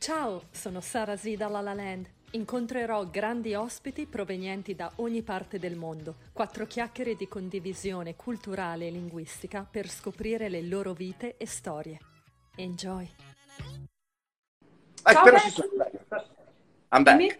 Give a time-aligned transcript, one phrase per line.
[0.00, 2.08] Ciao, sono Sara Z da La La Land.
[2.30, 6.14] Incontrerò grandi ospiti provenienti da ogni parte del mondo.
[6.32, 11.98] Quattro chiacchiere di condivisione culturale e linguistica per scoprire le loro vite e storie.
[12.56, 13.06] Enjoy!
[15.02, 15.24] Ah, Ciao.
[16.92, 17.16] I'm back.
[17.18, 17.38] Me?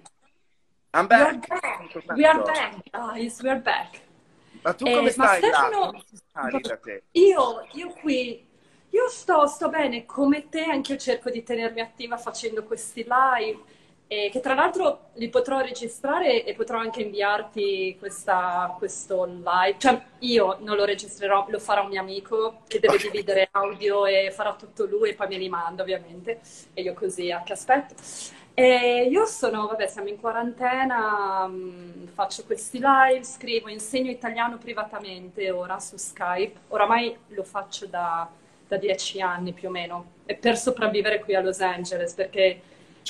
[0.92, 1.48] I'm We are back.
[1.48, 2.14] back.
[2.14, 2.90] We are back.
[2.90, 4.00] Guys, we are back.
[4.62, 5.38] Ma tu Eh, come ma stai?
[5.38, 6.04] Stefano-?
[7.12, 8.46] Io, io qui,
[8.90, 13.58] io sto, sto bene come te, anche io cerco di tenermi attiva facendo questi live,
[14.08, 19.76] eh, che tra l'altro li potrò registrare e potrò anche inviarti questa- questo live.
[19.78, 24.32] Cioè, io non lo registrerò, lo farà un mio amico che deve dividere audio e
[24.32, 26.40] farà tutto lui e poi me li manda ovviamente,
[26.74, 27.94] e io così a che aspetto.
[28.54, 35.50] E io sono, vabbè, siamo in quarantena, mh, faccio questi live, scrivo, insegno italiano privatamente
[35.50, 36.58] ora su Skype.
[36.68, 38.28] Oramai lo faccio da,
[38.70, 42.60] da dieci anni più o meno, e per sopravvivere qui a Los Angeles, perché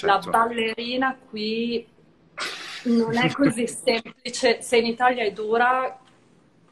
[0.00, 0.30] la Certo.
[0.30, 1.86] ballerina qui
[2.82, 4.62] non è così semplice.
[4.62, 5.98] Se in Italia è dura,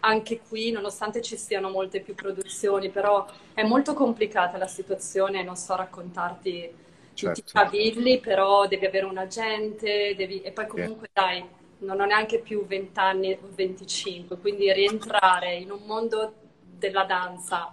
[0.01, 5.57] anche qui, nonostante ci siano molte più produzioni, però è molto complicata la situazione, non
[5.57, 6.87] so raccontarti
[7.19, 7.53] tutti i Certo.
[7.53, 11.45] cavilli, però devi avere un agente, devi- e poi comunque dai,
[11.81, 17.73] non ho neanche più 20 anni, 25, quindi rientrare in un mondo della danza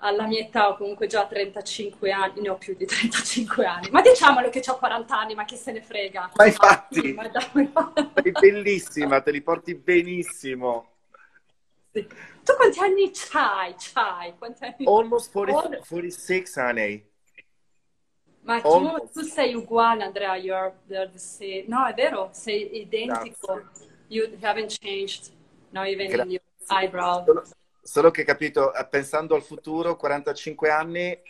[0.00, 4.00] alla mia età, o comunque già 35 anni, ne ho più di 35 anni, ma
[4.00, 6.30] diciamolo che ho 40 anni, ma chi se ne frega?
[6.34, 7.30] Ma infatti, ma-
[8.22, 10.88] sei bellissima, te li porti benissimo.
[11.92, 12.06] Sì.
[12.06, 13.74] Tu quanti anni c'hai?
[13.76, 14.34] C'hai?
[14.38, 14.84] Quanti anni?
[14.84, 17.08] Almost 40, All- 46, honey.
[18.42, 21.64] Ma tu, tu sei uguale, Andrea, you're, you're the same.
[21.66, 23.54] No, è vero, sei identico.
[23.54, 23.88] Grazie.
[24.08, 25.30] You haven't changed,
[25.70, 27.24] not even Gra- in your eyebrow.
[27.24, 27.44] Solo,
[27.90, 31.20] solo che capito, eh, pensando al futuro, 45 anni,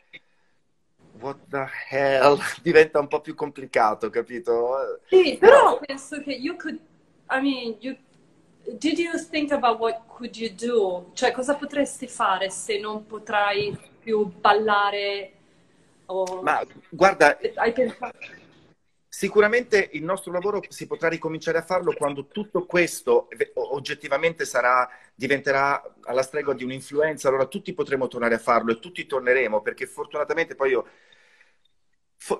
[1.19, 5.01] what the hell, diventa un po' più complicato, capito?
[5.09, 6.79] Sì, però penso che you could,
[7.31, 7.97] I mean, you,
[8.77, 11.13] did you think about what could you do?
[11.15, 15.33] Cioè, cosa potresti fare se non potrai più ballare
[16.05, 16.43] o...
[16.43, 18.19] Ma guarda, Hai pensato?
[19.21, 24.89] Sicuramente il nostro lavoro si potrà ricominciare a farlo quando tutto questo eh, oggettivamente sarà,
[25.15, 29.85] diventerà alla stregua di un'influenza, allora tutti potremo tornare a farlo e tutti torneremo perché
[29.85, 30.87] fortunatamente poi io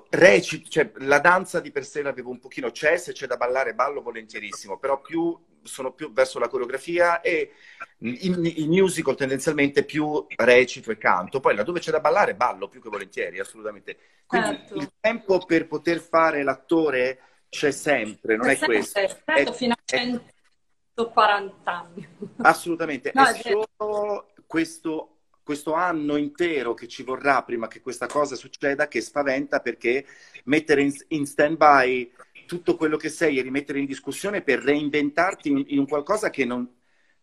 [0.09, 3.73] recito, cioè la danza di per sé l'avevo un pochino, c'è, se c'è da ballare
[3.73, 7.51] ballo volentierissimo, però più sono più verso la coreografia e
[7.99, 12.89] in musical tendenzialmente più recito e canto, poi laddove c'è da ballare ballo più che
[12.89, 13.97] volentieri, assolutamente.
[14.25, 14.75] Quindi Certo.
[14.75, 18.99] il tempo per poter fare l'attore c'è sempre, non è Sempre, questo.
[18.99, 22.07] certo, È- fino a è- 140 anni.
[22.37, 25.10] Assolutamente, No, è è solo questo,
[25.43, 30.05] questo anno intero che ci vorrà prima che questa cosa succeda che spaventa perché
[30.45, 32.11] mettere in, in stand-by
[32.45, 36.69] tutto quello che sei e rimettere in discussione per reinventarti in, in qualcosa che non,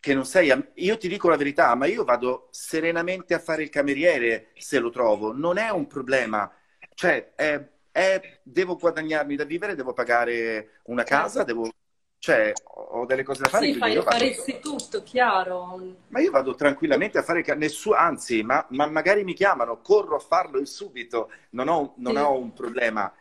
[0.00, 0.50] che non sei.
[0.74, 4.90] Io ti dico la verità, ma io vado serenamente a fare il cameriere se lo
[4.90, 6.50] trovo, non è un problema.
[6.94, 11.70] Cioè, è- è- devo guadagnarmi da vivere, devo pagare una casa, devo,
[12.18, 13.66] cioè, ho delle cose da fare.
[13.66, 15.96] Sì, fai, faresti tutto, chiaro.
[16.08, 20.20] ma io vado tranquillamente a fare nessuno, anzi, ma, ma magari mi chiamano, corro a
[20.20, 22.20] farlo subito, non ho, non Sì.
[22.20, 23.12] ho un problema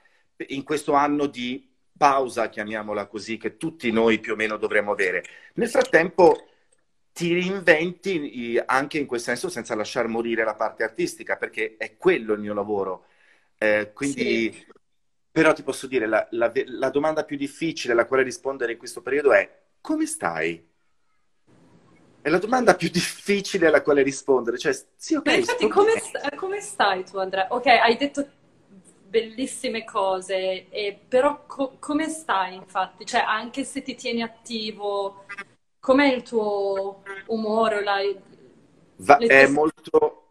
[0.48, 5.24] in questo anno di pausa, chiamiamola così, che tutti noi più o meno dovremmo avere.
[5.56, 6.36] Nel frattempo
[7.12, 12.34] ti reinventi anche in quel senso senza lasciar morire la parte artistica, perché è quello
[12.34, 13.06] il mio lavoro.
[13.58, 14.56] Eh, quindi,
[15.38, 19.02] però ti posso dire, la, la- la domanda più difficile alla quale rispondere in questo
[19.04, 19.48] periodo è
[19.82, 20.68] come stai?
[22.22, 24.58] È la domanda più difficile alla quale rispondere.
[24.58, 25.92] Cioè, sì, ok, Ma infatti, come,
[26.36, 27.48] come stai tu, Andrea?
[27.50, 28.26] Ok, hai detto
[29.08, 33.06] bellissime cose, e- però co- come stai, infatti?
[33.06, 35.26] Cioè, anche se ti tieni attivo,
[35.80, 37.84] com'è il tuo umore?
[37.84, 38.02] La-
[39.00, 40.27] Va- è molto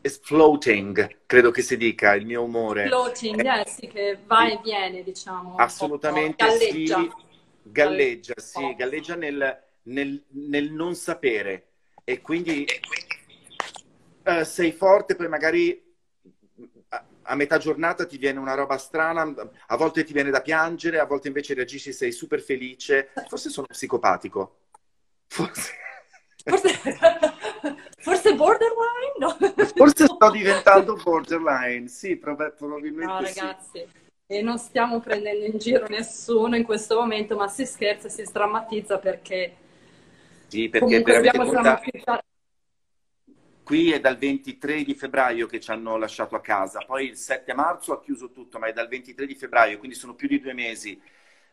[0.00, 2.82] è floating, credo che si dica, il mio umore.
[2.82, 4.52] floating, È- eh, sì, che va sì.
[4.52, 7.06] e viene, diciamo, Assolutamente galleggia.
[7.06, 7.12] sì,
[7.62, 8.74] galleggia, sì, Oh.
[8.74, 11.68] galleggia nel, nel- nel non sapere
[12.04, 12.66] e quindi
[14.22, 15.82] eh, sei forte, poi magari
[16.88, 19.22] a, a metà giornata ti viene una roba strana,
[19.66, 23.10] a volte ti viene da piangere, a volte invece reagisci, sei super felice.
[23.26, 24.58] Forse sono psicopatico.
[25.26, 25.72] Forse,
[26.48, 26.68] Forse,
[28.04, 29.14] forse borderline?
[29.18, 29.36] No.
[29.74, 33.40] forse sto diventando borderline, sì, prob- probabilmente No, sì.
[33.42, 33.86] ragazzi,
[34.26, 38.98] e non stiamo prendendo in giro nessuno in questo momento, ma si scherza, si sdrammatizza
[38.98, 39.54] perché
[40.46, 42.22] Sì, perché veramente dramatizzare.
[43.62, 47.54] Qui è dal 23 di febbraio che ci hanno lasciato a casa, poi il 7
[47.54, 50.52] marzo ha chiuso tutto, ma è dal 23 di febbraio, quindi sono più di due
[50.52, 51.00] mesi.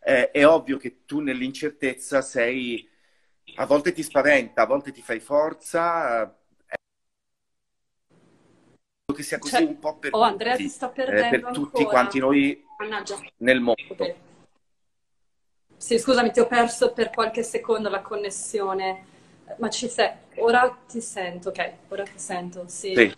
[0.03, 2.85] Eh, è ovvio che tu nell'incertezza sei,
[3.55, 6.37] a volte ti spaventa, a volte ti fai forza,
[9.11, 11.83] che sia così Cioè, un po' per oh, Andrea ti tutti, sta eh, per tutti
[11.83, 13.19] quanti noi Mannaggia.
[13.37, 13.81] nel mondo.
[13.89, 14.15] Ok.
[15.77, 19.05] Sì, scusami, ti ho perso per qualche secondo la connessione,
[19.57, 20.11] ma ci sei.
[20.35, 22.93] Ora ti sento, ok, ora ti sento, sì.
[22.95, 23.13] Sì.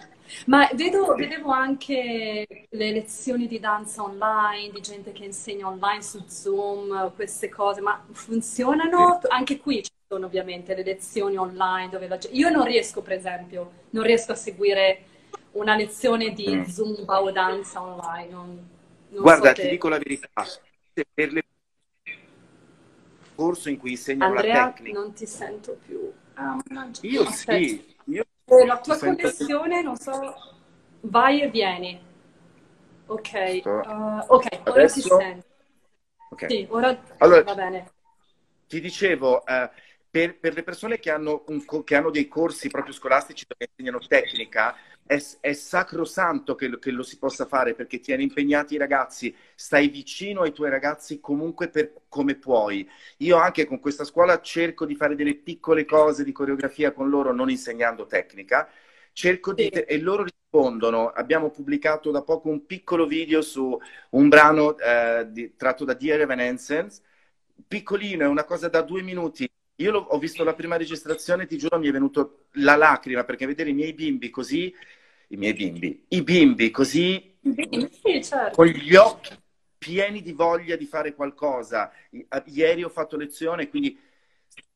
[0.46, 6.24] Ma vedo, vedevo anche le lezioni di danza online, di gente che insegna online su
[6.28, 9.20] Zoom, queste cose, ma funzionano?
[9.28, 12.38] Anche qui ci sono ovviamente le lezioni online dove la gente...
[12.38, 15.04] Io non riesco, per esempio, non riesco a seguire
[15.54, 16.64] una lezione di Mm.
[16.66, 18.70] Zumba o danza online, non,
[19.10, 20.30] non Guarda, so ti dico la verità,
[21.14, 21.44] per le
[23.36, 26.12] corso in cui insegnano la Andrea, tecnica, non ti sento più.
[26.36, 27.02] Ah, mannaggia.
[27.08, 27.58] io Aspetta.
[27.58, 30.36] sì, io Eh, La tua sento connessione, non so,
[31.02, 32.02] vai e vieni.
[33.08, 35.48] Ok, Sto- uh, ok, ora ti sento.
[36.32, 36.44] Ok.
[36.48, 37.92] Sì, ora Allora, va bene.
[38.68, 39.70] Ti dicevo, eh,
[40.14, 44.06] per, per le persone che hanno, un che hanno dei corsi proprio scolastici dove insegnano
[44.06, 44.76] tecnica,
[45.06, 49.36] è, è sacrosanto che lo, che lo si possa fare perché tieni impegnati i ragazzi,
[49.56, 52.88] stai vicino ai tuoi ragazzi comunque per come puoi.
[53.18, 57.34] Io anche con questa scuola cerco di fare delle piccole cose di coreografia con loro,
[57.34, 58.70] non insegnando tecnica.
[59.14, 59.80] Cerco di, Sì.
[59.82, 61.10] e loro rispondono.
[61.10, 63.78] Abbiamo pubblicato da poco un piccolo video su
[64.12, 67.02] un brano eh, di- tratto da Dear Evanescence
[67.68, 69.50] piccolino, è una cosa da due minuti.
[69.84, 73.72] Io ho visto la prima registrazione, ti giuro, mi è venuto la lacrima perché vedere
[73.72, 74.74] i miei bimbi così,
[75.28, 78.56] i miei bimbi, i bimbi così, Sì, certo.
[78.56, 79.38] con gli occhi
[79.78, 81.92] pieni di voglia di fare qualcosa.
[82.12, 84.00] I- Ieri ho fatto lezione, quindi,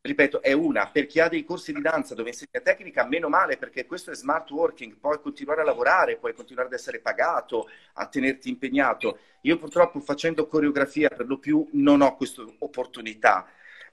[0.02, 0.90] ripeto, è una.
[0.90, 4.16] Per chi ha dei corsi di danza dove insegna tecnica, meno male, perché questo è
[4.16, 9.20] smart working, puoi continuare a lavorare, puoi continuare ad essere pagato, a tenerti impegnato.
[9.44, 13.48] Io purtroppo facendo coreografia per lo più non ho questa opportunità.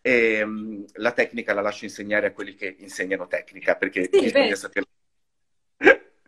[0.06, 4.87] Ehm, la tecnica la lascio insegnare a quelli che insegnano tecnica, perché Sì, bisogna sapere.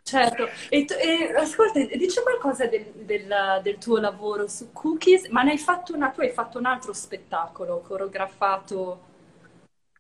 [0.03, 5.43] Certo, e, tu- e, ascolta, dici qualcosa del, del- del tuo lavoro su Cookies, ma
[5.43, 9.01] ne hai fatto una, tu hai fatto un altro spettacolo coreografato,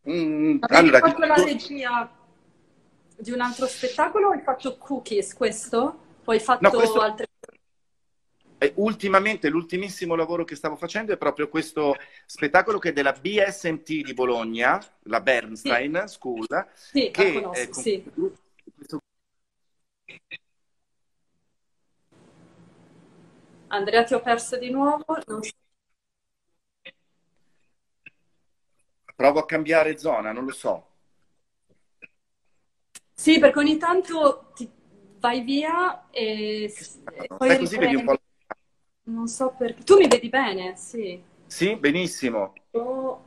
[0.08, 2.08] Mm, allora, fatto la ti- regia
[3.18, 5.98] di un altro spettacolo o hai fatto Cookies, questo?
[6.24, 7.26] O hai fatto No, questo- altre...
[8.58, 11.94] E ultimamente, l'ultimissimo lavoro che stavo facendo è proprio questo
[12.24, 17.68] spettacolo che è della BSMT di Bologna, la Bernstein School, Sì, la che conosco, è
[17.68, 18.02] con sì.
[18.74, 19.00] questo
[23.68, 25.04] Andrea, ti ho perso di nuovo?
[25.26, 25.40] Non
[29.14, 30.86] provo a cambiare zona, non lo so.
[33.14, 34.70] Sì, perché ogni tanto ti
[35.18, 38.16] vai via e, e poi Sai così vedi un po'.
[39.06, 39.82] Non so perché.
[39.84, 40.76] Tu mi vedi bene?
[40.76, 41.22] Sì.
[41.46, 42.54] Sì, benissimo.
[42.72, 43.22] Oh,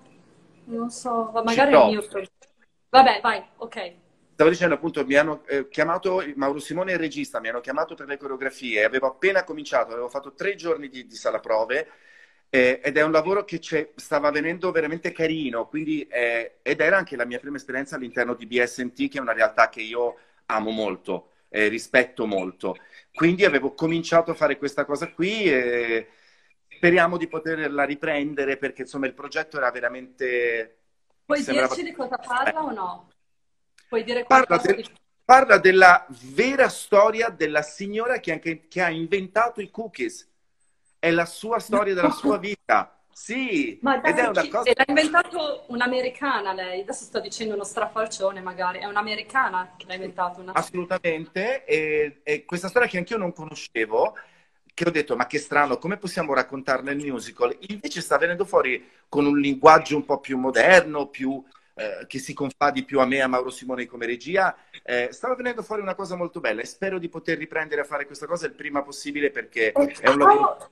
[0.66, 2.30] non so, ma magari è il mio problema.
[2.90, 3.94] Vabbè, vai, ok.
[4.34, 8.08] Stavo dicendo appunto, mi hanno eh, chiamato Mauro Simone, il regista, mi hanno chiamato per
[8.08, 11.88] le coreografie, avevo appena cominciato, avevo fatto tre giorni di, di sala prove
[12.50, 16.96] eh, ed è un lavoro che c'è- stava venendo veramente carino, quindi, eh, ed era
[16.98, 20.16] anche la mia prima esperienza all'interno di BSMT, che è una realtà che io
[20.46, 22.78] amo molto, eh, rispetto molto.
[23.14, 26.08] Quindi avevo cominciato a fare questa cosa qui e
[26.68, 30.78] speriamo di poterla riprendere perché insomma il progetto era veramente...
[31.26, 33.10] Puoi sembrava- dirci di cosa parla o no?
[33.88, 34.90] Puoi dire Parla, del- di...
[35.26, 40.28] parla della vera storia della signora che, anche- che ha inventato i cookies.
[40.98, 42.99] È la sua storia della sua vita.
[43.22, 44.72] Sì, Ma dai, ed è una cosa...
[44.74, 46.82] l'ha inventato un'americana lei.
[46.82, 48.80] Adesso sto dicendo uno strafalcione magari.
[48.80, 50.40] È un'americana che l'ha inventato.
[50.40, 50.54] Una...
[50.54, 54.16] Assolutamente, e, e questa storia che anch'io non conoscevo,
[54.74, 57.56] che ho detto, ma che strano, come possiamo raccontarla nel musical?
[57.68, 62.34] Invece sta venendo fuori con un linguaggio un po' più moderno, più, eh, che si
[62.34, 64.56] confà di più a me e a Mauro Simone come regia.
[64.82, 68.06] Eh, stava venendo fuori una cosa molto bella e spero di poter riprendere a fare
[68.06, 70.70] questa cosa il prima possibile perché è un lavoro...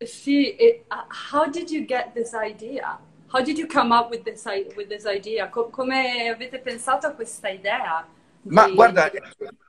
[0.00, 2.98] how- Sì, e, uh, how did you get this idea?
[3.28, 4.44] How did you come up with this,
[4.76, 5.48] with this idea?
[5.48, 8.06] Co- come avete pensato a questa idea
[8.46, 9.10] Ma di- guarda,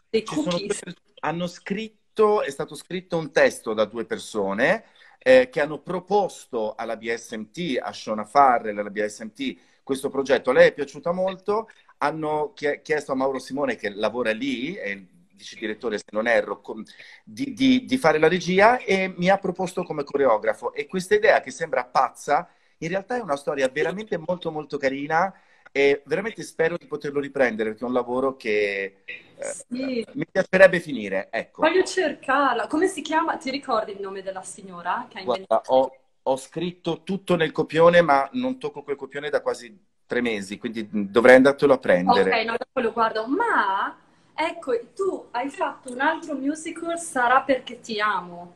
[0.10, 0.80] dei sono cookies?
[0.80, 4.86] pers- hanno scritto, è stato scritto un testo da due persone
[5.18, 10.50] eh, che hanno proposto alla BSMT, a Shona Farrell, alla BSMT, questo progetto.
[10.52, 14.90] A lei è piaciuta molto, hanno chie- chiesto a Mauro Simone, che lavora lì, è
[14.90, 16.62] il vice direttore se non erro,
[17.24, 20.74] di, di- di fare la regia e mi ha proposto come coreografo.
[20.74, 22.50] E questa idea che sembra pazza,
[22.80, 25.34] in realtà è una storia veramente molto molto carina
[25.72, 29.04] e veramente spero di poterlo riprendere perché è un lavoro che
[29.36, 30.06] eh, Sì.
[30.12, 31.30] mi piacerebbe finire.
[31.32, 32.68] Ecco, Voglio cercarla.
[32.68, 33.36] Come si chiama?
[33.36, 35.50] Ti ricordi il nome della signora che ha inventato?
[35.50, 40.22] guarda, ho, ho scritto tutto nel copione, ma non tocco quel copione da quasi tre
[40.22, 42.44] mesi, quindi dovrei andartelo a Ok, prendere.
[42.46, 43.26] no, dopo lo guardo.
[43.28, 43.96] Ma
[44.36, 48.54] ecco, tu hai fatto un altro musical, Sarà perché ti amo.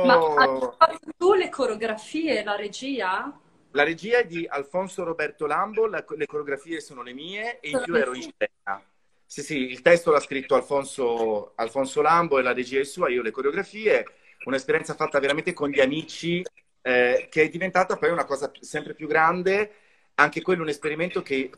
[0.00, 0.78] Ma hai Certo!
[0.78, 3.30] fatto tu le coreografie, la regia?
[3.70, 7.80] La regia è di Alfonso Roberto Lambo, la- le coreografie sono le mie e in
[7.80, 8.82] più ero in scena.
[9.26, 13.22] Sì, sì, il testo l'ha scritto Alfonso, Alfonso Lambo e la regia è sua, io
[13.22, 14.04] le coreografie.
[14.44, 16.42] Un'esperienza fatta veramente con gli amici,
[16.80, 19.72] eh, che è diventata poi una cosa sempre più grande.
[20.14, 21.50] Anche quello un esperimento che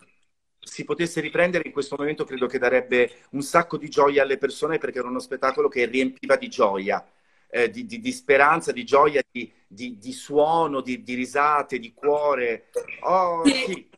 [0.61, 4.79] si potesse riprendere in questo momento credo che darebbe un sacco di gioia alle persone
[4.79, 7.07] perché era uno spettacolo che riempiva di gioia,
[7.49, 11.93] eh, di, di- di speranza, di gioia, di, di- di suono, di, di risate, di
[11.95, 12.67] cuore.
[13.01, 13.53] Oh, Sì.
[13.53, 13.89] sì,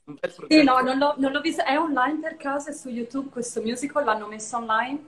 [0.48, 1.62] Sì, no, non l'ho non l'ho visto.
[1.64, 2.70] È online per caso?
[2.70, 4.04] È su YouTube questo musical?
[4.04, 5.00] L'hanno messo online?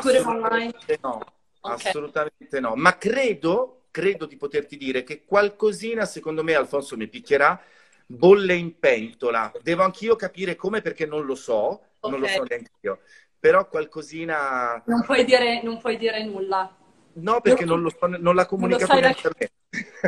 [0.00, 0.72] Put it online?
[0.76, 1.20] Assolutamente no,
[1.62, 1.84] Ok.
[1.84, 2.74] assolutamente no.
[2.74, 7.60] Ma credo, credo di poterti dire che qualcosina, secondo me, Alfonso mi picchierà,
[8.06, 9.52] bolle in pentola.
[9.62, 13.00] Devo anch'io capire come perché non lo so, non lo so neanche io.
[13.38, 14.82] Però qualcosina...
[14.86, 16.74] Non puoi dire, non puoi dire nulla.
[17.14, 19.50] No, perché non lo so, non l'ha comunicato sai neanche a me.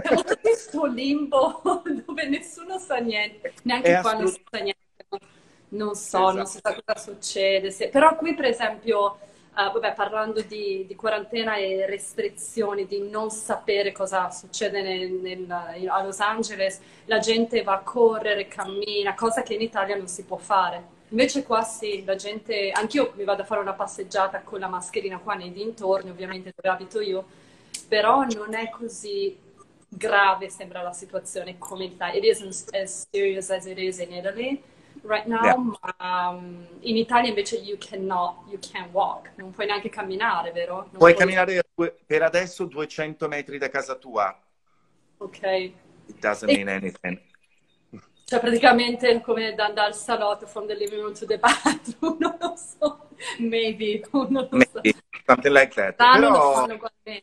[0.03, 1.61] Siamo tutti questo limbo
[2.05, 4.85] dove nessuno sa niente, neanche È qua non si assolut- sa niente.
[5.69, 6.83] Non so, non si sa Esatto.
[6.87, 7.71] cosa succede.
[7.71, 9.19] Se- Però qui, per esempio,
[9.57, 15.51] eh, vabbè, parlando di, di quarantena e restrizioni, di non sapere cosa succede nel- nel-
[15.89, 20.25] a Los Angeles, la gente va a correre, cammina, cosa che in Italia non si
[20.25, 20.95] può fare.
[21.09, 25.19] Invece qua sì, la gente, anch'io mi vado a fare una passeggiata con la mascherina
[25.19, 27.25] qua nei dintorni, ovviamente dove abito io,
[27.89, 29.37] però non è così
[29.89, 32.19] grave, sembra la situazione come in Italia.
[32.19, 34.63] It isn't as serious as it is in Italy
[35.07, 35.57] right now, Yeah.
[35.99, 40.75] ma um, in Italia invece you cannot, you can't walk, non puoi neanche camminare, vero?
[40.77, 41.63] Non Puoi puoi- camminare
[42.07, 44.37] per adesso 200 metri da casa tua.
[45.19, 45.43] Ok.
[45.43, 47.21] It doesn't E- mean anything.
[48.25, 52.37] Cioè praticamente come da andare al salotto, from the living room to the bathroom, non
[52.41, 53.09] lo so,
[53.39, 54.81] maybe, non lo so.
[54.83, 54.95] Maybe,
[55.25, 55.95] something like that.
[55.97, 56.67] Però...
[56.67, 57.23] Sì,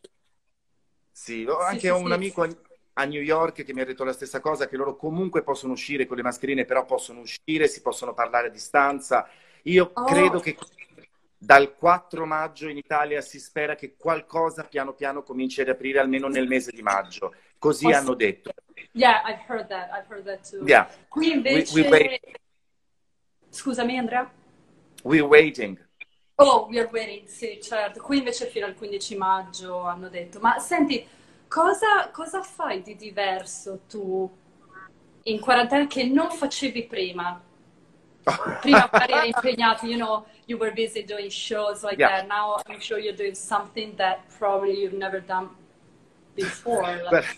[1.12, 2.48] Sì, anche sì, un amico
[2.94, 6.06] a New York che mi ha detto la stessa cosa, che loro comunque possono uscire
[6.06, 9.28] con le mascherine, però possono uscire, si possono parlare a distanza.
[9.64, 10.04] Io Oh.
[10.06, 10.58] credo che
[11.38, 16.28] dal 4 maggio in Italia si spera che qualcosa piano piano cominci ad aprire almeno
[16.28, 17.34] nel mese di maggio.
[17.58, 18.52] Così Oh, hanno detto.
[18.92, 20.64] Yeah, I've heard that, I've heard that too.
[20.66, 21.74] Yeah, Qui we, invece...
[21.82, 22.22] we wait,
[23.50, 24.30] Scusami Andrea?
[25.04, 25.78] we're waiting.
[26.36, 28.02] Oh, we are waiting, sì, certo.
[28.02, 30.40] Qui invece fino al 15 maggio hanno detto.
[30.40, 31.06] Ma senti,
[31.54, 34.28] cosa, cosa fai di diverso tu
[35.26, 37.40] in quarantena che non facevi prima?
[38.60, 42.08] Prima magari eri impegnato, you know, you were busy doing shows like Yeah.
[42.08, 42.28] that.
[42.28, 45.50] Now I'm sure you're doing something that probably you've never done
[46.36, 46.98] before.
[47.10, 47.36] Guarda,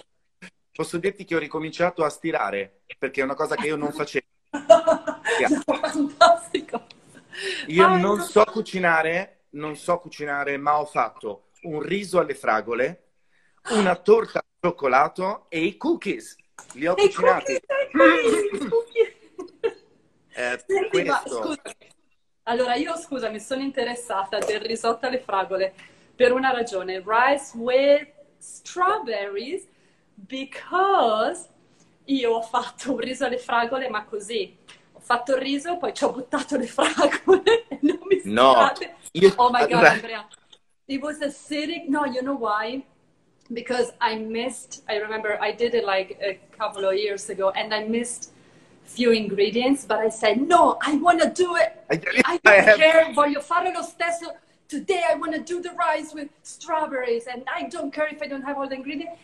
[0.72, 4.26] Posso dirti che ho ricominciato a stirare, perché è una cosa che io non facevo.
[5.40, 5.50] Yeah.
[5.66, 6.82] Fantastico.
[7.68, 8.26] Io Ah, non no.
[8.28, 13.05] so cucinare, non so cucinare, ma ho fatto un riso alle fragole,
[13.72, 16.36] una torta al cioccolato e i cookies.
[16.74, 17.60] Li ho E cucinati.
[18.70, 19.08] cookies.
[20.38, 21.24] Eh, Senti, ma.
[22.44, 25.74] Allora, io scusami, sono interessata del risotto alle fragole
[26.16, 27.04] per una ragione.
[27.04, 28.08] Rice with
[28.38, 29.68] strawberries
[30.14, 31.50] because
[32.06, 34.56] io ho fatto un riso alle fragole, ma così.
[34.94, 38.72] Ho fatto il riso, poi ci ho buttato le fragole e non mi No,
[39.14, 40.28] io- Oh my God, Andrea.
[40.88, 41.88] It was acidic.
[41.88, 42.84] No, you know why?
[43.54, 47.74] Because I missed, I remember I did it like a couple of years ago and
[47.74, 48.32] I missed
[48.86, 51.74] few ingredients, but I said, no, I want to do it.
[51.90, 54.34] I- I I don't have- care, voglio fare lo stesso.
[54.68, 58.28] Today I want to do the rice with strawberries and I don't care if I
[58.28, 59.20] don't have all the ingredients.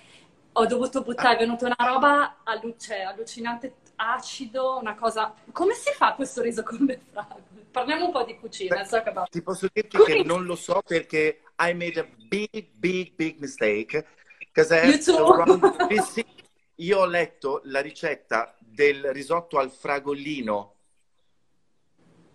[0.54, 5.34] Ho dovuto buttare, è venuta una roba allu- cioè, allucinante, acido, una cosa...
[5.52, 7.44] Come si fa questo riso con le fragole?
[7.72, 10.18] Parliamo un po' di cucina, talk about Ti posso dirti Cookies.
[10.18, 14.04] che non lo so perché I made a big, big, big mistake.
[14.40, 16.42] Because I have the wrong recipe.
[16.76, 20.76] Io ho letto la ricetta del risotto al fragolino,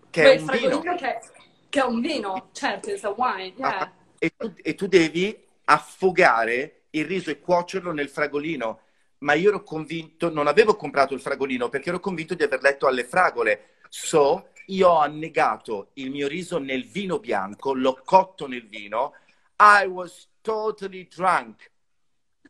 [0.09, 0.95] che Beh, è il un vino.
[0.95, 1.21] che,
[1.69, 3.79] che è un vino, certo, it's a wine, yeah.
[3.79, 8.81] Ah, e, tu, e tu devi affogare il riso e cuocerlo nel fragolino.
[9.19, 12.87] Ma io ero convinto, non avevo comprato il fragolino perché ero convinto di aver letto
[12.87, 13.71] alle fragole.
[13.89, 19.13] So, io ho annegato il mio riso nel vino bianco, l'ho cotto nel vino.
[19.59, 21.71] I was totally drunk.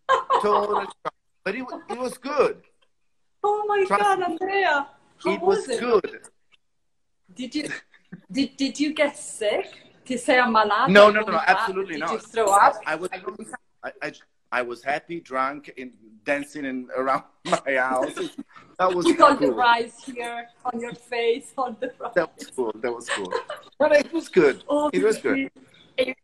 [0.41, 1.15] Totally drunk.
[1.43, 2.63] But it, it was good.
[3.43, 4.23] Oh my Trust God.
[4.23, 4.89] Andrea!
[5.19, 5.81] How it was, was it?
[5.81, 6.21] good.
[7.33, 7.69] Did you
[8.31, 9.67] did, did you get sick?
[10.05, 10.91] Ti sei ammalato?
[10.91, 12.13] No, no, no, no, absolutely Did not.
[12.13, 12.81] you throw up?
[12.87, 13.11] I was?
[13.83, 14.13] I, I,
[14.57, 15.93] I was happy, drunk, and
[16.25, 18.15] dancing in, around my house.
[18.79, 19.55] That was With all the cool.
[19.55, 22.15] rice here on your face, on the rice.
[22.15, 22.73] That was cool.
[22.81, 23.31] That was cool.
[23.79, 24.65] But it was good.
[24.67, 25.51] Oh, It was good.
[25.99, 26.15] E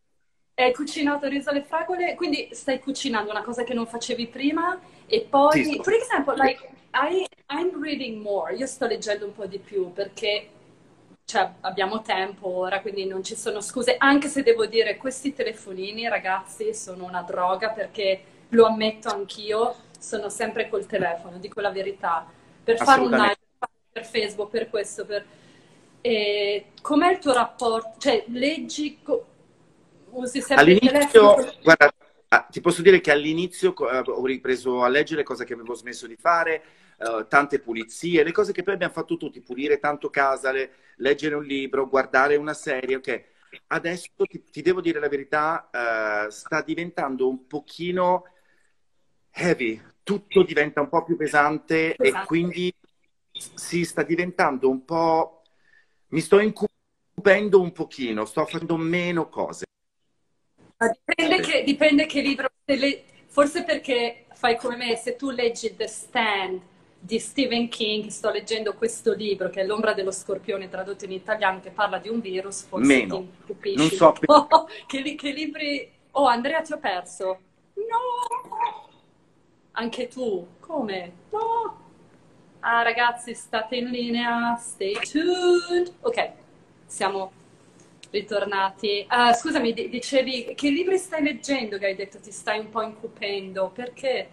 [0.57, 5.27] hai cucinato riso alle fragole, quindi stai cucinando una cosa che non facevi prima e
[5.29, 5.81] poi, Sì.
[5.83, 10.49] per esempio, like, I, I'm reading more, io sto leggendo un po' di più perché
[11.25, 16.09] cioè, abbiamo tempo ora, quindi non ci sono scuse, anche se devo dire questi telefonini,
[16.09, 22.27] ragazzi, sono una droga perché lo ammetto anch'io, sono sempre col telefono, dico la verità,
[22.63, 23.39] per fare un live,
[23.91, 25.25] per Facebook, per questo, per...
[26.01, 27.95] E com'è il tuo rapporto?
[27.99, 28.99] Cioè, leggi,
[30.11, 30.89] usi sempre il?
[30.89, 31.93] All'inizio, guarda,
[32.29, 36.07] ah, ti posso dire che all'inizio eh, ho ripreso a leggere cose che avevo smesso
[36.07, 36.63] di fare,
[37.03, 41.35] eh, tante pulizie, le cose che poi abbiamo fatto tutti, pulire tanto casa, le- leggere
[41.35, 43.25] un libro, guardare una serie, ok.
[43.69, 45.69] Adesso ti, ti devo dire la verità,
[46.27, 48.25] eh, sta diventando un pochino
[49.33, 52.27] heavy, tutto diventa un po' più pesante e Pesante.
[52.27, 52.75] quindi
[53.33, 55.43] si sta diventando un po'...
[56.09, 59.65] Mi sto incupendo un pochino, sto facendo meno cose.
[61.07, 62.49] Dipende che, dipende che libro,
[63.29, 66.61] forse perché fai come me, se tu leggi The Stand
[67.05, 71.59] di Stephen King, sto leggendo questo libro che è L'ombra dello scorpione tradotto in italiano
[71.59, 73.27] che parla di un virus, forse Meno.
[73.45, 74.69] ti Non so po'.
[74.87, 75.91] Che, che libri...
[76.13, 77.41] Oh, Andrea, ti ho perso.
[77.75, 78.89] No!
[79.73, 80.47] Anche tu?
[80.61, 81.13] Come?
[81.31, 81.81] No!
[82.61, 85.93] Ah, ragazzi, state in linea, stay tuned.
[86.03, 86.31] Ok,
[86.87, 87.33] siamo
[88.11, 89.05] ritornati.
[89.09, 92.83] Ah, scusami, di- dicevi che libri stai leggendo che hai detto ti stai un po'
[92.83, 93.73] incupendo?
[93.75, 94.29] Perché?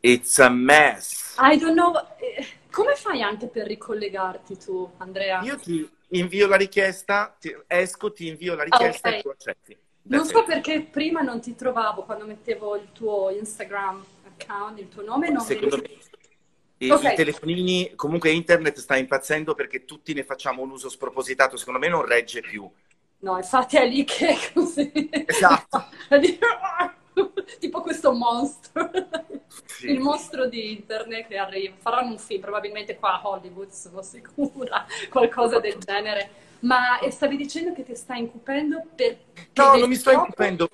[0.00, 1.34] It's a mess.
[1.38, 1.94] I don't know.
[2.18, 5.40] Eh, Come fai anche per ricollegarti tu, Andrea?
[5.42, 9.18] Io ti invio la richiesta, ti- esco, ti invio la richiesta Ah, ok.
[9.18, 9.76] e tu accetti.
[10.02, 15.02] Non so perché prima non ti trovavo quando mettevo il tuo Instagram account, il tuo
[15.02, 15.96] nome, non Secondo veniva.
[15.98, 16.06] me
[16.86, 17.02] i, Ok.
[17.04, 21.88] i telefonini, comunque internet sta impazzendo perché tutti ne facciamo un uso spropositato, secondo me
[21.88, 22.70] non regge più.
[23.20, 25.08] No, infatti è lì che è così.
[25.26, 25.84] Esatto.
[27.58, 28.90] Tipo questo mostro.
[29.64, 29.90] Sì.
[29.90, 31.74] Il mostro di internet che arriva.
[31.78, 36.46] Faranno un film, probabilmente qua a Hollywood, sono sicura, qualcosa del genere.
[36.60, 40.68] Ma stavi dicendo che ti stai incupendo perché No, non mi sto incupendo.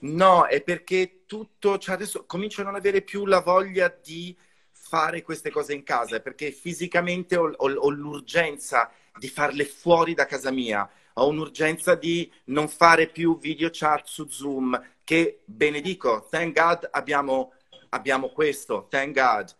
[0.00, 4.34] No, è perché tutto, cioè adesso comincio a non avere più la voglia di
[4.72, 10.14] fare queste cose in casa, è perché fisicamente ho, ho- ho l'urgenza di farle fuori
[10.14, 16.28] da casa mia, ho un'urgenza di non fare più video chat su Zoom, che benedico,
[16.30, 17.54] thank God abbiamo,
[17.88, 19.52] abbiamo questo, thank God.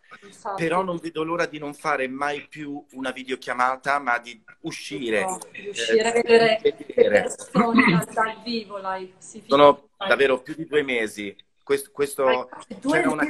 [0.55, 5.25] Però non vedo l'ora di non fare mai più una videochiamata, ma di uscire.
[5.25, 7.21] No, di uscire a eh, vedere le vedere.
[7.23, 9.11] persone dal, vivo, live.
[9.17, 11.35] Si Sono fai- davvero più di due mesi.
[11.61, 12.49] Questo, questo-
[12.89, 13.27] c'era una.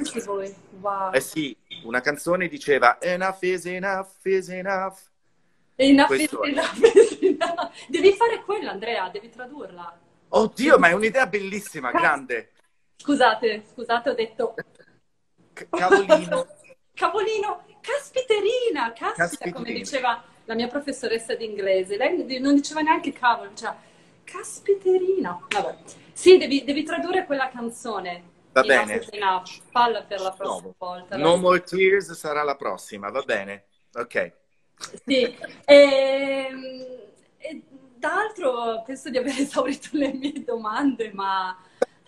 [0.80, 1.14] Wow.
[1.14, 5.00] eh sì, una canzone diceva Enough is enough is enough.
[5.76, 7.72] Enough is enough is enough.
[7.88, 10.10] Devi fare quella, Andrea, devi tradurla.
[10.34, 12.52] Oddio, ma è un'idea bellissima, grande.
[12.98, 14.56] Scusate, scusate, ho detto
[15.74, 16.46] cavolino.
[16.94, 19.60] cavolino, caspiterina, caspita, Caspiterina.
[19.60, 21.98] come diceva la mia professoressa di inglese.
[21.98, 23.78] Lei non diceva neanche cavolo, diceva
[24.24, 25.40] caspiterina.
[25.50, 25.78] Vabbè.
[26.14, 28.30] Sì, devi, devi tradurre quella canzone.
[28.54, 29.08] Va Enough bene.
[29.12, 29.62] enough.
[29.72, 30.76] Falla per la prossima No.
[30.78, 31.18] volta.
[31.18, 33.66] No More Tears sarà la prossima, va bene?
[33.94, 34.34] Ok.
[35.06, 36.86] Sì, ehm,
[38.02, 41.58] d'altro penso di aver esaurito le mie domande, ma...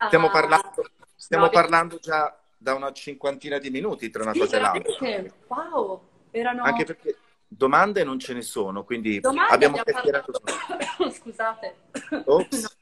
[0.05, 4.39] Stiamo ah, parlando, stiamo no, parlando già da una cinquantina di minuti tra una Sì,
[4.39, 5.23] cosa e l'altra.
[5.47, 6.01] wow,
[6.31, 10.31] erano Anche perché domande non ce ne sono, quindi domande abbiamo chiacchierato.
[10.43, 11.09] parlato...
[11.15, 11.75] Scusate,
[12.25, 12.77] Ops,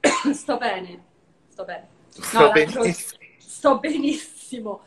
[0.32, 1.04] sto bene,
[1.48, 1.88] sto bene.
[2.08, 3.22] sto No, benissimo.
[3.38, 4.84] Sto benissimo,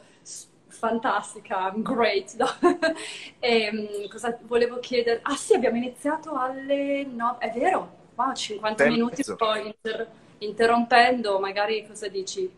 [0.77, 2.35] fantastica, great.
[2.35, 2.47] No?
[3.39, 5.19] Ehm, cosa volevo chiedere?
[5.23, 7.95] Ah sì, abbiamo iniziato alle 9, è vero?
[8.15, 10.07] Wow, 50 Sei e minuti poi inter-
[10.39, 12.49] interrompendo, magari cosa dici?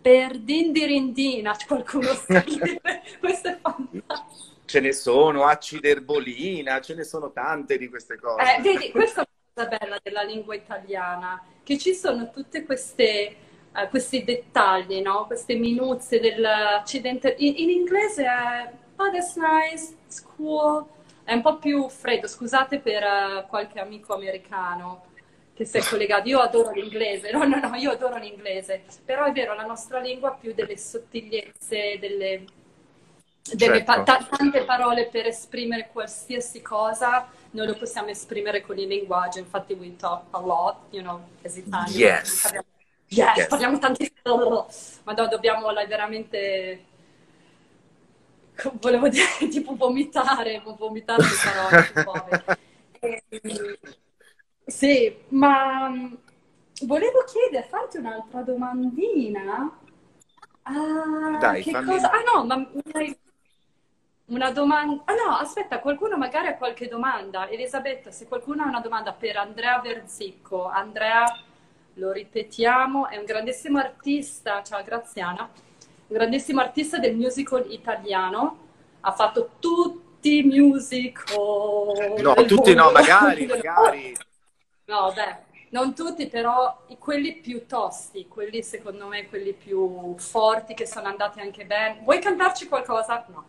[0.00, 2.80] Per dindirindina, qualcuno scrive,
[3.20, 4.48] questo è fantastico.
[4.64, 8.56] Ce ne sono, aciderbolina, ce ne sono tante di queste cose.
[8.56, 13.36] Eh, vedi, questa è la cosa bella della lingua italiana, che ci sono tutte queste,
[13.74, 15.26] eh, questi dettagli, no?
[15.26, 17.34] Queste minuzie dell'accidente.
[17.38, 20.84] In, in inglese è, oh, that's nice, it's cool.
[21.24, 25.04] È un po' più freddo, scusate per eh, qualche amico americano
[25.54, 26.28] che si è collegato.
[26.28, 30.30] Io adoro l'inglese, no, no, no, io adoro l'inglese, però è vero, la nostra lingua
[30.30, 32.44] ha più delle sottigliezze, delle...
[33.54, 34.02] delle certo.
[34.02, 39.38] pa- tante parole per esprimere qualsiasi cosa, noi lo possiamo esprimere con il linguaggio.
[39.38, 41.98] Infatti, we talk a lot, you know, as Italian.
[41.98, 42.50] Yes.
[43.10, 43.46] Yes, yes.
[43.46, 44.68] parliamo tantissimo.
[45.04, 46.88] Ma no, dobbiamo veramente
[48.80, 52.44] volevo dire tipo vomitare, vomitare le parole.
[53.00, 53.22] e,
[54.66, 56.14] sì, ma mm,
[56.82, 59.78] volevo chiedere, farti un'altra domandina.
[60.62, 61.86] Ah, Dai, che fammi...
[61.86, 62.10] cosa?
[62.10, 62.70] Ah no, ma
[64.26, 65.02] una domanda.
[65.06, 67.48] Ah no, aspetta, qualcuno magari ha qualche domanda.
[67.48, 71.24] Elisabetta, se qualcuno ha una domanda per Andrea Verzicco, Andrea,
[72.00, 74.62] lo ripetiamo, è un grandissimo artista.
[74.62, 75.48] Ciao Graziana
[76.10, 78.58] un grandissimo artista del musical italiano,
[79.00, 82.20] ha fatto tutti i musical.
[82.20, 84.16] No, tutti no, magari, magari.
[84.86, 85.36] No, beh,
[85.70, 91.38] non tutti, però quelli più tosti, quelli secondo me, quelli più forti, che sono andati
[91.38, 92.00] anche bene.
[92.02, 93.24] Vuoi cantarci qualcosa?
[93.28, 93.44] No.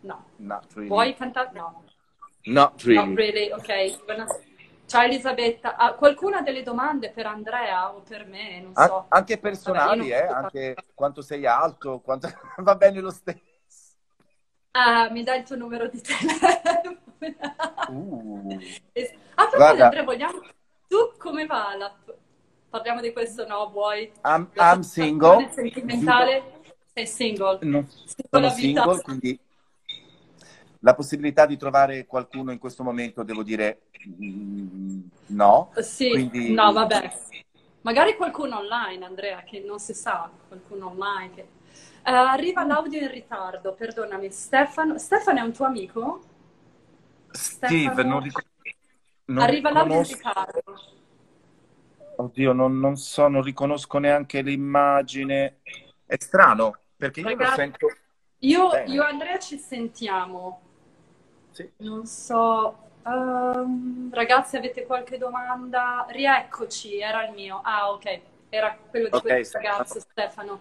[0.00, 0.24] No.
[0.36, 0.88] Not really.
[0.88, 1.50] Vuoi cantare?
[1.54, 1.82] No.
[2.42, 3.08] Not really.
[3.08, 4.06] Not really, ok.
[4.86, 8.60] Ciao Elisabetta, ah, qualcuno ha delle domande per Andrea o per me?
[8.60, 8.98] Non so.
[8.98, 10.26] An- anche personali, Vabbè, eh?
[10.28, 12.28] anche quanto sei alto, quanto...
[12.58, 13.40] va bene lo stesso.
[14.70, 16.98] Ah, mi dai il tuo numero di telefono.
[17.88, 18.58] Uh.
[19.34, 20.40] Ah, però Andrea, vogliamo...
[20.86, 21.74] Tu come va?
[21.76, 21.92] La...
[22.70, 23.68] Parliamo di questo, no?
[23.70, 24.12] Vuoi?
[24.24, 25.50] I'm, I'm single.
[25.50, 26.62] Sentimentale?
[26.94, 27.58] Sei single?
[27.62, 27.88] No,
[28.30, 29.40] sono single, quindi
[30.86, 35.72] la possibilità di trovare qualcuno in questo momento, devo dire, mm, no.
[35.78, 36.52] Sì, Quindi...
[36.52, 37.12] no, vabbè.
[37.80, 41.34] Magari qualcuno online, Andrea, che non si sa, qualcuno online.
[41.34, 41.48] Che...
[42.04, 44.30] Uh, arriva l'audio in ritardo, perdonami.
[44.30, 46.20] Stefano, Stefano è un tuo amico?
[47.32, 48.08] Steve, Stefano...
[48.08, 48.48] non ricordo.
[49.42, 50.62] Arriva l'audio in ritardo.
[52.18, 55.58] Oddio, non, non, so, non riconosco neanche l'immagine.
[56.06, 57.86] È strano, perché io Ragazzi, lo sento...
[58.40, 60.60] Io, io e Andrea ci sentiamo,
[61.56, 61.70] sì.
[61.78, 62.84] Non so.
[63.04, 66.04] Um, ragazzi, avete qualche domanda?
[66.08, 67.60] Rieccoci, era il mio.
[67.62, 70.60] Ah, ok, era quello di okay, questo ragazzo, Stefano.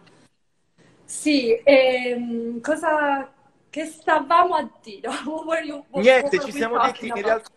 [1.03, 3.29] Sì, e, um, cosa
[3.69, 5.10] che stavamo a dire?
[5.95, 7.51] Niente, ci siamo detti in realtà,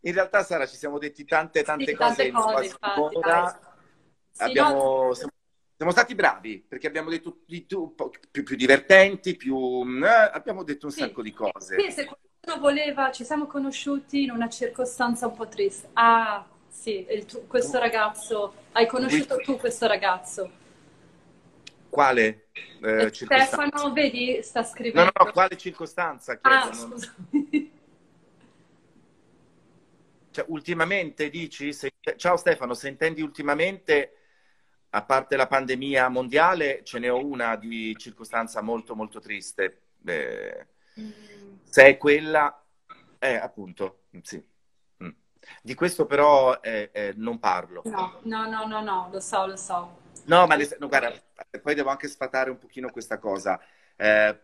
[0.00, 3.58] in realtà, Sara, ci siamo detti tante, tante sì, cose, tante cose infatti,
[4.30, 5.32] sì, abbiamo, no, siamo,
[5.76, 7.94] siamo, stati bravi perché abbiamo detto di più,
[8.30, 11.00] più divertenti, più, eh, abbiamo detto un sì.
[11.00, 11.78] sacco di cose.
[11.78, 11.90] Sì,
[12.58, 15.88] voleva, ci siamo conosciuti in una circostanza un po' triste.
[15.94, 20.62] Ah, sì, tu, questo ragazzo, hai conosciuto tu questo ragazzo?
[21.88, 22.48] Quale
[22.82, 25.04] eh, Stefano, vedi, sta scrivendo.
[25.04, 26.38] No, no, no quale circostanza?
[26.38, 27.72] Chiedo, ah, scusami.
[30.30, 31.92] Cioè, ultimamente dici, se...
[32.16, 34.16] ciao Stefano, se intendi ultimamente,
[34.90, 39.82] a parte la pandemia mondiale, ce n'è una di circostanza molto molto triste.
[40.04, 40.66] Eh,
[40.98, 41.33] mm
[41.74, 42.64] se è quella,
[43.18, 44.40] eh, appunto, sì.
[45.02, 45.08] Mm.
[45.60, 47.82] Di questo però eh, eh, non parlo.
[47.86, 50.02] No, no, no, no, no, lo so, lo so.
[50.26, 51.12] No, ma le, no, guarda,
[51.60, 53.60] poi devo anche sfatare un pochino questa cosa.
[53.96, 54.38] Eh,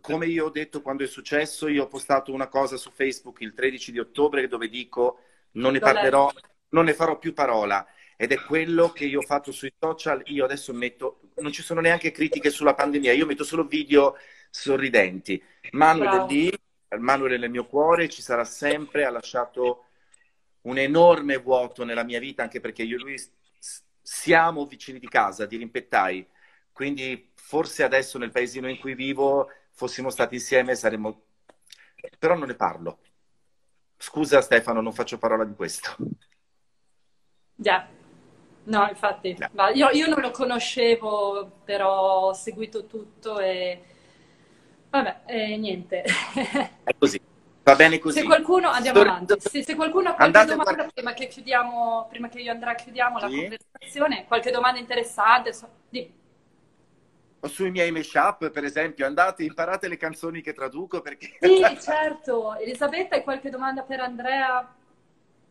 [0.00, 3.54] come io ho detto quando è successo, io ho postato una cosa su Facebook il
[3.54, 5.22] 13 di ottobre dove dico
[5.54, 6.30] non ne parlerò,
[6.68, 7.84] non ne farò più parola.
[8.16, 10.22] Ed è quello che io ho fatto sui social.
[10.26, 14.14] Io adesso metto, non ci sono neanche critiche sulla pandemia, io metto solo video
[14.48, 15.42] sorridenti.
[15.72, 16.52] Manuel è lì,
[16.96, 19.84] Manuel nel mio cuore, ci sarà sempre, ha lasciato
[20.62, 23.16] un enorme vuoto nella mia vita, anche perché io e lui
[24.00, 26.26] siamo vicini di casa, di rimpettai,
[26.72, 31.22] quindi forse adesso nel paesino in cui vivo fossimo stati insieme saremmo...
[32.18, 32.98] però non ne parlo.
[33.96, 35.96] Scusa Stefano, non faccio parola di questo.
[37.54, 37.88] Già, yeah.
[38.64, 39.70] no, infatti, yeah.
[39.70, 43.82] io, io non lo conoscevo, però ho seguito tutto e
[44.90, 46.02] Vabbè, eh, niente.
[46.84, 47.20] È così.
[47.62, 48.20] Va bene così.
[48.20, 49.34] Se qualcuno, andiamo Stor- avanti.
[49.40, 52.54] Se, se, qualcuno ha qualche Andate domanda par- prima che chiudiamo, prima che io e
[52.54, 53.24] Andrea chiudiamo sì.
[53.24, 56.16] la conversazione, qualche domanda interessante, so, dimmi.
[57.42, 61.36] Sui miei mashup, per esempio, andate, imparate le canzoni che traduco perché...
[61.38, 62.56] Sì, certo.
[62.56, 64.74] Elisabetta, hai qualche domanda per Andrea?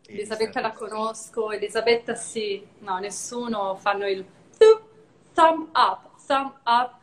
[0.06, 2.66] Elisabetta la conosco, Elisabetta sì.
[2.80, 4.24] No, nessuno fanno il
[5.32, 6.98] thumb up, thumb up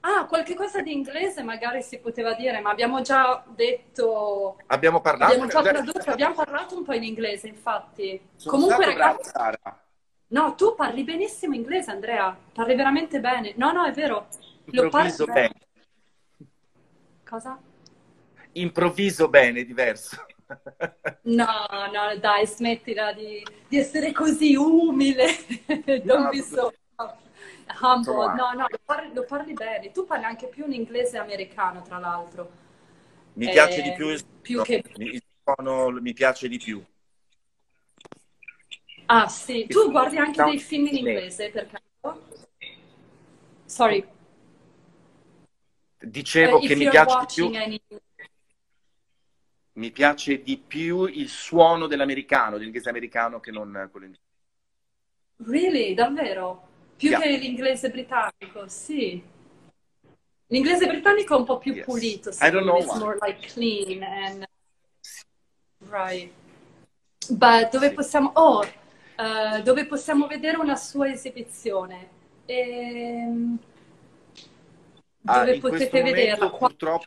[0.00, 4.56] Ah, qualche cosa di inglese magari si poteva dire, ma abbiamo già detto...
[4.68, 5.32] Abbiamo parlato?
[5.32, 8.20] Abbiamo già tradotto, abbiamo parlato un po' in inglese, infatti.
[8.36, 9.30] Sono Comunque, ragazzi...
[10.28, 12.36] No, tu parli benissimo inglese, Andrea.
[12.52, 13.52] Parli veramente bene.
[13.56, 14.28] No, no, è vero.
[14.64, 15.54] Improvviso Lo bene.
[17.28, 17.58] Cosa?
[18.52, 20.24] Improvviso bene, diverso.
[21.22, 21.46] No,
[21.92, 25.26] no, dai, smettila di, di essere così umile.
[26.04, 26.72] non no, mi so.
[27.80, 28.34] Humble.
[28.34, 29.90] No, no, lo parli, lo parli, bene.
[29.92, 32.50] Tu parli anche più un inglese americano, tra l'altro.
[33.34, 34.82] Mi eh, piace di più il più che...
[34.96, 36.84] il suono, mi piace di più.
[39.06, 39.66] Ah, sì.
[39.68, 42.22] Tu guardi anche dei film in inglese, per caso?
[43.64, 44.06] Sorry.
[45.98, 47.46] Dicevo uh, che mi piace di più...
[47.46, 47.80] Any...
[49.72, 54.28] Mi piace di più il suono dell'americano, dell'inglese americano, che non quello inglese.
[55.36, 55.94] Really?
[55.94, 56.68] Davvero?
[57.00, 57.18] Più yeah.
[57.18, 59.22] che l'inglese britannico, sì.
[60.48, 61.86] L'inglese britannico è un po' più yes.
[61.86, 64.44] pulito, I don't know it's more like clean and...
[65.88, 66.30] Right.
[67.30, 67.94] But dove sì.
[67.94, 68.32] possiamo...
[68.34, 68.60] Oh,
[69.16, 72.10] uh, dove possiamo vedere una sua esibizione?
[72.44, 73.58] Ehm...
[75.24, 76.50] Ah, dove potete vederla?
[76.50, 77.04] Purtroppo...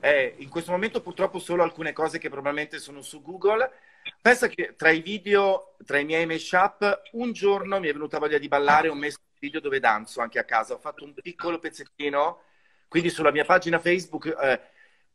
[0.00, 3.72] Eh, in questo momento purtroppo solo alcune cose che probabilmente sono su Google
[4.20, 8.38] Pensa che tra i video, tra i miei mashup, un giorno mi è venuta voglia
[8.38, 11.58] di ballare, ho messo un video dove danzo anche a casa, ho fatto un piccolo
[11.58, 12.40] pezzettino,
[12.88, 14.60] quindi sulla mia pagina Facebook, eh,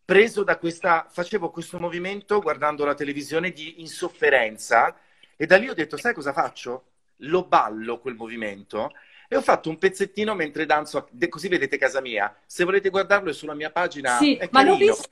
[0.03, 4.97] preso da questa, facevo questo movimento guardando la televisione di insofferenza
[5.35, 6.85] e da lì ho detto, sai cosa faccio?
[7.23, 8.91] Lo ballo quel movimento
[9.27, 12.35] e ho fatto un pezzettino mentre danzo, così vedete casa mia.
[12.45, 14.17] Se volete guardarlo è sulla mia pagina.
[14.17, 15.07] Sì, è ma l'ho visto.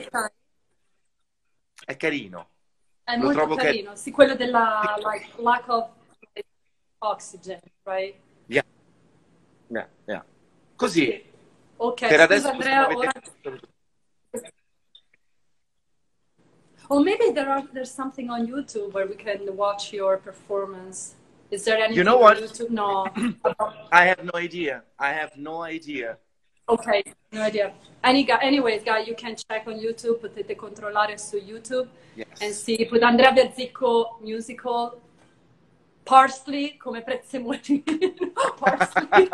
[1.85, 2.49] È carino.
[3.09, 3.97] È Lo molto carino, che...
[3.97, 5.89] sì, quello della like, lack of
[6.99, 8.15] oxygen, right?
[8.45, 8.63] Yeah.
[9.67, 10.23] Yeah, yeah.
[10.75, 11.05] Così.
[11.05, 11.23] Sì.
[11.77, 13.11] Ok, per adesso Andrea, ora...
[16.89, 21.15] Or maybe there are, there's something on YouTube where we can watch your performance.
[21.49, 22.37] Is there anything you know what?
[22.37, 22.69] on YouTube?
[22.69, 23.07] No.
[23.91, 24.83] I have no idea.
[24.99, 26.19] I have no idea.
[26.69, 27.01] Ok,
[27.31, 27.73] no idea.
[28.01, 31.89] Any, anyways, guys, you can check on YouTube, potete controllare su YouTube.
[32.13, 32.27] Yes.
[32.41, 35.01] And see, put Andrea Berzicco musical,
[36.03, 37.83] Parsley come prezzemolino,
[38.59, 39.29] Parsley,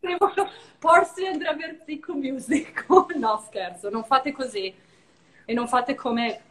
[0.78, 3.06] Parsley Andrea Berzicco musical.
[3.16, 4.72] No, scherzo, non fate così.
[5.44, 6.42] E non fate come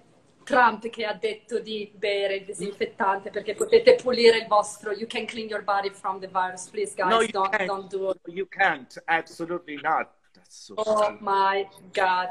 [0.43, 5.25] Trump che ha detto di bere il disinfettante perché potete pulire il vostro you can
[5.25, 8.97] clean your body from the virus please guys no, don't, don't do it you can't
[9.07, 10.07] absolutely not
[10.49, 12.29] So oh my god.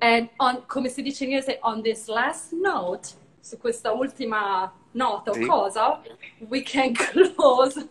[0.00, 5.30] And on, come si dice in inglese, on this last note, su questa ultima nota
[5.30, 6.00] o cosa,
[6.48, 7.88] we can close,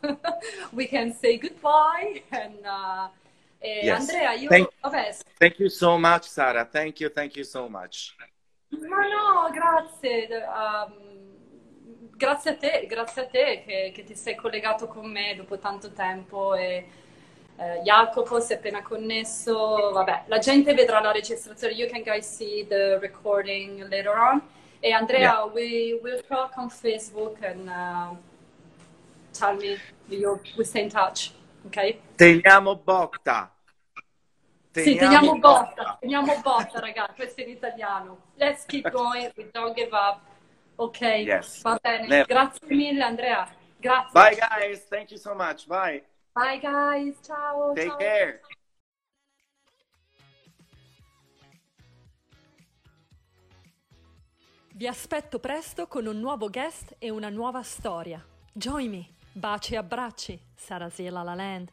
[0.73, 2.21] we can say goodbye.
[2.31, 3.07] And, uh,
[3.61, 4.01] yes.
[4.01, 4.49] Andrea, io...
[4.49, 4.69] Thank,
[5.39, 6.65] thank you so much, Sara.
[6.65, 8.15] Thank you, thank you so much.
[8.71, 10.27] Ma no, grazie.
[10.47, 11.11] Um,
[12.17, 15.91] grazie a te, grazie a te che, che, ti sei collegato con me dopo tanto
[15.91, 16.85] tempo e
[17.61, 22.25] eh, Jacopo si è appena connesso, vabbè, la gente vedrà la registrazione, you can guys
[22.25, 24.41] see the recording later on.
[24.79, 25.43] E Andrea, yeah.
[25.43, 28.15] we will talk on Facebook and uh,
[29.31, 31.33] tell me, we stay in touch,
[31.67, 31.97] ok?
[32.15, 33.53] Teniamo botta.
[34.71, 35.73] Teniamo sì, teniamo botta.
[35.75, 38.17] botta, teniamo botta ragazzi, questo è in italiano.
[38.37, 40.21] Let's keep going, we don't give up.
[40.77, 41.61] Ok, yes.
[41.61, 42.07] va bene.
[42.07, 42.25] Never.
[42.25, 43.47] Grazie mille Andrea.
[43.77, 44.09] Grazie.
[44.13, 45.67] Bye guys, thank you so much.
[45.67, 46.01] Bye.
[46.33, 47.73] Bye guys, ciao.
[47.73, 47.97] Take ciao.
[47.97, 48.39] care.
[54.73, 58.25] Vi aspetto presto con un nuovo guest e una nuova storia.
[58.53, 59.07] Join me.
[59.33, 60.39] Baci e abbracci.
[60.55, 61.69] Sarasela La Land.